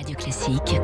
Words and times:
Radio 0.00 0.16
Classique. 0.16 0.80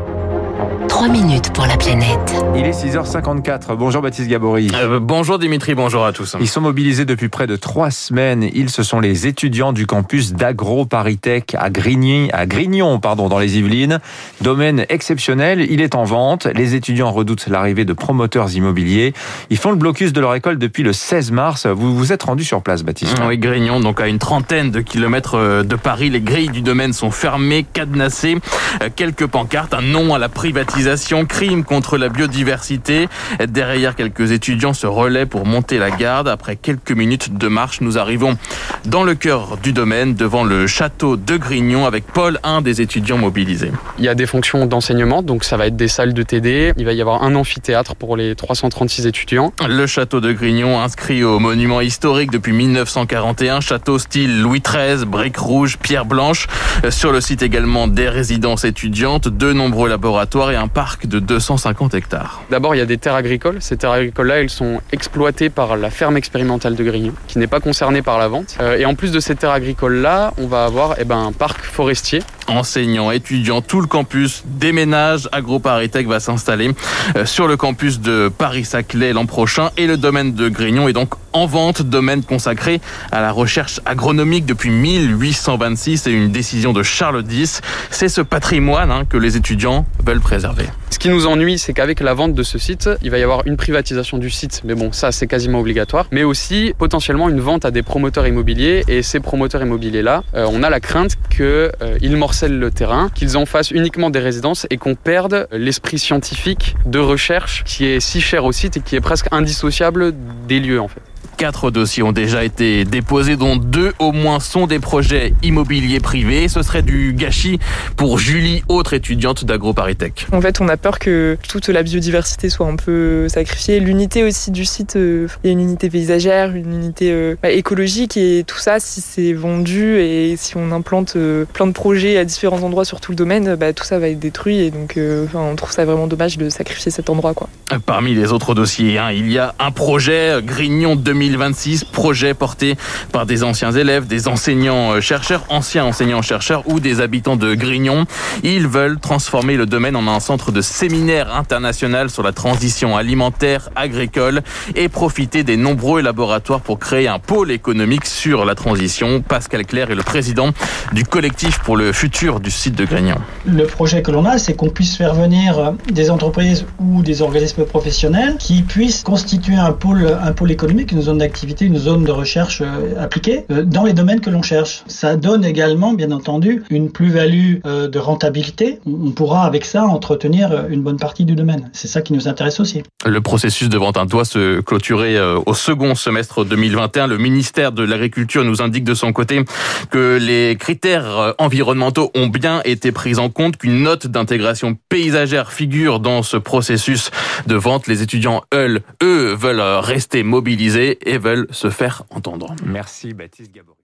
3 0.88 1.08
minutes 1.08 1.50
pour 1.52 1.66
la 1.66 1.76
planète. 1.78 2.34
Il 2.54 2.66
est 2.66 2.70
6h54. 2.70 3.74
Bonjour 3.76 4.02
Baptiste 4.02 4.28
Gabory. 4.28 4.70
Euh, 4.74 5.00
bonjour 5.00 5.38
Dimitri, 5.38 5.74
bonjour 5.74 6.04
à 6.04 6.12
tous. 6.12 6.36
Ils 6.38 6.48
sont 6.48 6.60
mobilisés 6.60 7.06
depuis 7.06 7.28
près 7.28 7.46
de 7.46 7.56
trois 7.56 7.90
semaines. 7.90 8.42
Ils, 8.54 8.68
ce 8.68 8.82
sont 8.82 9.00
les 9.00 9.26
étudiants 9.26 9.72
du 9.72 9.86
campus 9.86 10.32
d'Agro-Paritech 10.32 11.54
à 11.54 11.70
Grigny, 11.70 12.28
à 12.32 12.46
Grignon, 12.46 12.98
pardon, 12.98 13.28
dans 13.28 13.38
les 13.38 13.58
Yvelines. 13.58 14.00
Domaine 14.42 14.84
exceptionnel. 14.90 15.66
Il 15.70 15.80
est 15.80 15.94
en 15.94 16.04
vente. 16.04 16.46
Les 16.46 16.74
étudiants 16.74 17.10
redoutent 17.10 17.46
l'arrivée 17.48 17.86
de 17.86 17.94
promoteurs 17.94 18.54
immobiliers. 18.54 19.14
Ils 19.48 19.58
font 19.58 19.70
le 19.70 19.76
blocus 19.76 20.12
de 20.12 20.20
leur 20.20 20.34
école 20.34 20.58
depuis 20.58 20.82
le 20.82 20.92
16 20.92 21.30
mars. 21.30 21.66
Vous 21.66 21.96
vous 21.96 22.12
êtes 22.12 22.22
rendu 22.22 22.44
sur 22.44 22.62
place, 22.62 22.82
Baptiste. 22.82 23.16
Oui, 23.26 23.38
Grignon, 23.38 23.80
donc 23.80 24.00
à 24.00 24.08
une 24.08 24.18
trentaine 24.18 24.70
de 24.70 24.80
kilomètres 24.80 25.36
euh, 25.36 25.62
de 25.62 25.76
Paris. 25.76 26.10
Les 26.10 26.20
grilles 26.20 26.50
du 26.50 26.60
domaine 26.60 26.92
sont 26.92 27.10
fermées, 27.10 27.64
cadenassées. 27.72 28.36
Euh, 28.82 28.88
quelques 29.06 29.30
pancartes, 29.30 29.72
un 29.72 29.82
non 29.82 30.14
à 30.14 30.18
la 30.18 30.28
privatisation, 30.28 31.26
crime 31.26 31.62
contre 31.62 31.96
la 31.96 32.08
biodiversité. 32.08 33.08
Derrière, 33.46 33.94
quelques 33.94 34.32
étudiants 34.32 34.74
se 34.74 34.88
relaient 34.88 35.26
pour 35.26 35.46
monter 35.46 35.78
la 35.78 35.92
garde. 35.92 36.26
Après 36.26 36.56
quelques 36.56 36.90
minutes 36.90 37.38
de 37.38 37.46
marche, 37.46 37.80
nous 37.82 37.98
arrivons 37.98 38.36
dans 38.84 39.04
le 39.04 39.14
cœur 39.14 39.58
du 39.58 39.72
domaine, 39.72 40.14
devant 40.14 40.42
le 40.42 40.66
château 40.66 41.16
de 41.16 41.36
Grignon, 41.36 41.86
avec 41.86 42.04
Paul, 42.04 42.40
un 42.42 42.62
des 42.62 42.80
étudiants 42.80 43.16
mobilisés. 43.16 43.70
Il 43.98 44.04
y 44.04 44.08
a 44.08 44.16
des 44.16 44.26
fonctions 44.26 44.66
d'enseignement, 44.66 45.22
donc 45.22 45.44
ça 45.44 45.56
va 45.56 45.68
être 45.68 45.76
des 45.76 45.86
salles 45.86 46.12
de 46.12 46.24
TD. 46.24 46.72
Il 46.76 46.84
va 46.84 46.92
y 46.92 47.00
avoir 47.00 47.22
un 47.22 47.36
amphithéâtre 47.36 47.94
pour 47.94 48.16
les 48.16 48.34
336 48.34 49.06
étudiants. 49.06 49.52
Le 49.68 49.86
château 49.86 50.20
de 50.20 50.32
Grignon, 50.32 50.80
inscrit 50.80 51.22
au 51.22 51.38
monument 51.38 51.80
historique 51.80 52.32
depuis 52.32 52.52
1941, 52.52 53.60
château 53.60 54.00
style 54.00 54.42
Louis 54.42 54.60
XIII, 54.60 55.06
briques 55.06 55.38
rouges, 55.38 55.78
pierre 55.78 56.06
blanche. 56.06 56.48
Sur 56.90 57.12
le 57.12 57.20
site 57.20 57.44
également 57.44 57.86
des 57.86 58.08
résidences 58.08 58.64
étudiantes, 58.64 58.95
de 58.96 59.52
nombreux 59.52 59.90
laboratoires 59.90 60.50
et 60.52 60.56
un 60.56 60.68
parc 60.68 61.06
de 61.06 61.18
250 61.18 61.92
hectares. 61.92 62.42
D'abord, 62.50 62.74
il 62.74 62.78
y 62.78 62.80
a 62.80 62.86
des 62.86 62.96
terres 62.96 63.14
agricoles. 63.14 63.58
Ces 63.60 63.76
terres 63.76 63.90
agricoles-là, 63.90 64.40
elles 64.40 64.48
sont 64.48 64.80
exploitées 64.90 65.50
par 65.50 65.76
la 65.76 65.90
ferme 65.90 66.16
expérimentale 66.16 66.76
de 66.76 66.82
Grignon, 66.82 67.12
qui 67.28 67.38
n'est 67.38 67.46
pas 67.46 67.60
concernée 67.60 68.00
par 68.00 68.18
la 68.18 68.28
vente. 68.28 68.56
Euh, 68.58 68.78
et 68.78 68.86
en 68.86 68.94
plus 68.94 69.12
de 69.12 69.20
ces 69.20 69.34
terres 69.34 69.50
agricoles-là, 69.50 70.32
on 70.38 70.46
va 70.46 70.64
avoir 70.64 70.94
eh 70.98 71.04
ben, 71.04 71.18
un 71.18 71.32
parc 71.32 71.60
forestier 71.62 72.22
enseignants, 72.48 73.10
étudiants, 73.10 73.62
tout 73.62 73.80
le 73.80 73.86
campus 73.86 74.42
déménage. 74.46 75.28
AgroParisTech 75.32 76.06
va 76.06 76.20
s'installer 76.20 76.70
euh, 77.16 77.26
sur 77.26 77.48
le 77.48 77.56
campus 77.56 78.00
de 78.00 78.30
Paris-Saclay 78.36 79.12
l'an 79.12 79.26
prochain 79.26 79.70
et 79.76 79.86
le 79.86 79.96
domaine 79.96 80.34
de 80.34 80.48
Grignon 80.48 80.88
est 80.88 80.92
donc 80.92 81.14
en 81.32 81.46
vente, 81.46 81.82
domaine 81.82 82.22
consacré 82.22 82.80
à 83.12 83.20
la 83.20 83.30
recherche 83.30 83.80
agronomique 83.84 84.46
depuis 84.46 84.70
1826 84.70 86.06
et 86.06 86.10
une 86.10 86.30
décision 86.30 86.72
de 86.72 86.82
Charles 86.82 87.24
X. 87.30 87.60
C'est 87.90 88.08
ce 88.08 88.20
patrimoine 88.20 88.90
hein, 88.90 89.04
que 89.04 89.18
les 89.18 89.36
étudiants 89.36 89.84
veulent 90.04 90.20
préserver. 90.20 90.66
Qui 91.06 91.12
nous 91.12 91.28
ennuie, 91.28 91.56
c'est 91.56 91.72
qu'avec 91.72 92.00
la 92.00 92.14
vente 92.14 92.34
de 92.34 92.42
ce 92.42 92.58
site, 92.58 92.90
il 93.00 93.12
va 93.12 93.18
y 93.18 93.22
avoir 93.22 93.46
une 93.46 93.56
privatisation 93.56 94.18
du 94.18 94.28
site, 94.28 94.62
mais 94.64 94.74
bon, 94.74 94.90
ça 94.90 95.12
c'est 95.12 95.28
quasiment 95.28 95.60
obligatoire, 95.60 96.08
mais 96.10 96.24
aussi 96.24 96.74
potentiellement 96.76 97.28
une 97.28 97.38
vente 97.38 97.64
à 97.64 97.70
des 97.70 97.84
promoteurs 97.84 98.26
immobiliers. 98.26 98.82
Et 98.88 99.04
ces 99.04 99.20
promoteurs 99.20 99.62
immobiliers-là, 99.62 100.24
euh, 100.34 100.48
on 100.50 100.64
a 100.64 100.68
la 100.68 100.80
crainte 100.80 101.12
qu'ils 101.30 101.44
euh, 101.46 102.16
morcellent 102.16 102.58
le 102.58 102.72
terrain, 102.72 103.08
qu'ils 103.14 103.36
en 103.36 103.46
fassent 103.46 103.70
uniquement 103.70 104.10
des 104.10 104.18
résidences 104.18 104.66
et 104.68 104.78
qu'on 104.78 104.96
perde 104.96 105.46
l'esprit 105.52 106.00
scientifique 106.00 106.74
de 106.86 106.98
recherche 106.98 107.62
qui 107.62 107.84
est 107.84 108.00
si 108.00 108.20
cher 108.20 108.44
au 108.44 108.50
site 108.50 108.78
et 108.78 108.80
qui 108.80 108.96
est 108.96 109.00
presque 109.00 109.28
indissociable 109.30 110.12
des 110.48 110.58
lieux 110.58 110.80
en 110.80 110.88
fait. 110.88 111.02
Quatre 111.36 111.70
dossiers 111.70 112.02
ont 112.02 112.12
déjà 112.12 112.44
été 112.44 112.86
déposés, 112.86 113.36
dont 113.36 113.56
deux 113.56 113.92
au 113.98 114.12
moins 114.12 114.40
sont 114.40 114.66
des 114.66 114.78
projets 114.78 115.34
immobiliers 115.42 116.00
privés. 116.00 116.48
Ce 116.48 116.62
serait 116.62 116.80
du 116.80 117.12
gâchis 117.12 117.58
pour 117.96 118.18
Julie, 118.18 118.62
autre 118.68 118.94
étudiante 118.94 119.44
d'AgroParisTech. 119.44 120.28
En 120.32 120.40
fait, 120.40 120.62
on 120.62 120.68
a 120.68 120.78
peur 120.78 120.98
que 120.98 121.36
toute 121.46 121.68
la 121.68 121.82
biodiversité 121.82 122.48
soit 122.48 122.66
un 122.66 122.76
peu 122.76 123.28
sacrifiée. 123.28 123.80
L'unité 123.80 124.24
aussi 124.24 124.50
du 124.50 124.64
site, 124.64 124.96
euh, 124.96 125.28
il 125.44 125.48
y 125.48 125.50
a 125.50 125.52
une 125.52 125.60
unité 125.60 125.90
paysagère, 125.90 126.54
une 126.54 126.72
unité 126.72 127.12
euh, 127.12 127.36
bah, 127.42 127.50
écologique 127.50 128.16
et 128.16 128.42
tout 128.46 128.58
ça, 128.58 128.80
si 128.80 129.02
c'est 129.02 129.34
vendu 129.34 129.98
et 129.98 130.36
si 130.38 130.56
on 130.56 130.72
implante 130.72 131.16
euh, 131.16 131.44
plein 131.44 131.66
de 131.66 131.72
projets 131.72 132.16
à 132.16 132.24
différents 132.24 132.62
endroits 132.62 132.86
sur 132.86 133.00
tout 133.00 133.12
le 133.12 133.16
domaine, 133.16 133.56
bah, 133.56 133.74
tout 133.74 133.84
ça 133.84 133.98
va 133.98 134.08
être 134.08 134.18
détruit 134.18 134.60
et 134.60 134.70
donc 134.70 134.98
on 135.34 135.54
trouve 135.54 135.70
ça 135.70 135.84
vraiment 135.84 136.06
dommage 136.06 136.38
de 136.38 136.48
sacrifier 136.48 136.90
cet 136.90 137.10
endroit. 137.10 137.34
Quoi. 137.34 137.48
Parmi 137.84 138.14
les 138.14 138.32
autres 138.32 138.54
dossiers, 138.54 138.96
hein, 138.98 139.10
il 139.12 139.30
y 139.30 139.38
a 139.38 139.54
un 139.58 139.70
projet 139.70 140.40
Grignon 140.42 140.96
2000 140.96 141.25
2026, 141.26 141.84
projet 141.84 142.34
porté 142.34 142.76
par 143.10 143.26
des 143.26 143.42
anciens 143.42 143.72
élèves, 143.72 144.06
des 144.06 144.28
enseignants-chercheurs, 144.28 145.44
euh, 145.50 145.56
anciens 145.56 145.84
enseignants-chercheurs 145.84 146.62
ou 146.66 146.78
des 146.78 147.00
habitants 147.00 147.36
de 147.36 147.54
Grignon. 147.54 148.06
Ils 148.44 148.68
veulent 148.68 149.00
transformer 149.00 149.56
le 149.56 149.66
domaine 149.66 149.96
en 149.96 150.06
un 150.06 150.20
centre 150.20 150.52
de 150.52 150.60
séminaire 150.60 151.34
international 151.34 152.10
sur 152.10 152.22
la 152.22 152.32
transition 152.32 152.96
alimentaire, 152.96 153.70
agricole 153.74 154.42
et 154.76 154.88
profiter 154.88 155.42
des 155.42 155.56
nombreux 155.56 156.00
laboratoires 156.00 156.60
pour 156.60 156.78
créer 156.78 157.08
un 157.08 157.18
pôle 157.18 157.50
économique 157.50 158.06
sur 158.06 158.44
la 158.44 158.54
transition. 158.54 159.20
Pascal 159.20 159.66
Claire 159.66 159.90
est 159.90 159.96
le 159.96 160.04
président 160.04 160.50
du 160.92 161.04
collectif 161.04 161.58
pour 161.60 161.76
le 161.76 161.92
futur 161.92 162.38
du 162.38 162.52
site 162.52 162.76
de 162.76 162.84
Grignon. 162.84 163.16
Le 163.46 163.66
projet 163.66 164.02
que 164.02 164.12
l'on 164.12 164.24
a, 164.24 164.38
c'est 164.38 164.54
qu'on 164.54 164.70
puisse 164.70 164.96
faire 164.96 165.14
venir 165.14 165.74
des 165.90 166.10
entreprises 166.10 166.66
ou 166.78 167.02
des 167.02 167.22
organismes 167.22 167.64
professionnels 167.64 168.36
qui 168.38 168.62
puissent 168.62 169.02
constituer 169.02 169.56
un 169.56 169.72
pôle, 169.72 170.16
un 170.22 170.32
pôle 170.32 170.52
économique, 170.52 170.92
une 170.92 171.02
zone 171.02 171.15
d'activité, 171.18 171.64
une 171.64 171.78
zone 171.78 172.04
de 172.04 172.12
recherche 172.12 172.62
euh, 172.62 172.94
appliquée 172.98 173.44
euh, 173.50 173.62
dans 173.62 173.84
les 173.84 173.92
domaines 173.92 174.20
que 174.20 174.30
l'on 174.30 174.42
cherche. 174.42 174.82
Ça 174.86 175.16
donne 175.16 175.44
également, 175.44 175.92
bien 175.92 176.10
entendu, 176.12 176.62
une 176.70 176.90
plus-value 176.90 177.56
euh, 177.66 177.88
de 177.88 177.98
rentabilité. 177.98 178.80
On 178.86 179.10
pourra 179.10 179.44
avec 179.44 179.64
ça 179.64 179.84
entretenir 179.84 180.66
une 180.68 180.82
bonne 180.82 180.98
partie 180.98 181.24
du 181.24 181.34
domaine. 181.34 181.70
C'est 181.72 181.88
ça 181.88 182.02
qui 182.02 182.12
nous 182.12 182.28
intéresse 182.28 182.60
aussi. 182.60 182.82
Le 183.04 183.20
processus 183.20 183.68
de 183.68 183.78
vente 183.78 183.98
doit 184.08 184.24
se 184.24 184.60
clôturer 184.60 185.16
au 185.46 185.54
second 185.54 185.94
semestre 185.94 186.44
2021. 186.44 187.06
Le 187.06 187.18
ministère 187.18 187.72
de 187.72 187.82
l'Agriculture 187.82 188.44
nous 188.44 188.62
indique 188.62 188.84
de 188.84 188.94
son 188.94 189.12
côté 189.12 189.44
que 189.90 190.18
les 190.20 190.56
critères 190.56 191.34
environnementaux 191.38 192.10
ont 192.14 192.26
bien 192.26 192.60
été 192.64 192.92
pris 192.92 193.18
en 193.18 193.28
compte, 193.28 193.56
qu'une 193.56 193.82
note 193.82 194.06
d'intégration 194.06 194.76
paysagère 194.88 195.52
figure 195.52 196.00
dans 196.00 196.22
ce 196.22 196.36
processus 196.36 197.10
de 197.46 197.54
vente. 197.54 197.86
Les 197.86 198.02
étudiants, 198.02 198.42
eux, 198.54 198.80
eux 199.02 199.34
veulent 199.34 199.60
rester 199.60 200.22
mobilisés 200.22 200.98
et 201.06 201.18
veulent 201.18 201.46
se 201.50 201.70
faire 201.70 202.04
entendre. 202.10 202.54
Merci 202.64 203.14
Baptiste 203.14 203.52
Gabory. 203.52 203.78